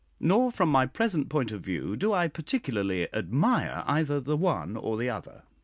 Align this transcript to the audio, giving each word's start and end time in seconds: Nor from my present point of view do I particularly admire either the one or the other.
Nor 0.19 0.49
from 0.49 0.69
my 0.69 0.87
present 0.87 1.29
point 1.29 1.51
of 1.51 1.61
view 1.61 1.95
do 1.95 2.11
I 2.11 2.27
particularly 2.27 3.07
admire 3.13 3.83
either 3.85 4.19
the 4.19 4.35
one 4.35 4.75
or 4.75 4.97
the 4.97 5.11
other. 5.11 5.43